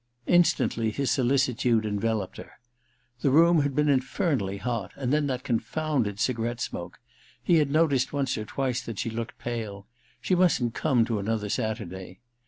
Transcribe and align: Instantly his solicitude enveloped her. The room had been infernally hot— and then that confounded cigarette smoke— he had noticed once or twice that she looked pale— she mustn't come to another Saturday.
Instantly 0.25 0.89
his 0.89 1.11
solicitude 1.11 1.85
enveloped 1.85 2.37
her. 2.37 2.53
The 3.19 3.29
room 3.29 3.61
had 3.61 3.75
been 3.75 3.87
infernally 3.87 4.57
hot— 4.57 4.93
and 4.97 5.13
then 5.13 5.27
that 5.27 5.43
confounded 5.43 6.19
cigarette 6.19 6.59
smoke— 6.59 6.97
he 7.43 7.57
had 7.57 7.69
noticed 7.69 8.11
once 8.11 8.35
or 8.35 8.45
twice 8.45 8.81
that 8.81 8.97
she 8.97 9.11
looked 9.11 9.37
pale— 9.37 9.85
she 10.19 10.33
mustn't 10.33 10.73
come 10.73 11.05
to 11.05 11.19
another 11.19 11.49
Saturday. 11.49 12.19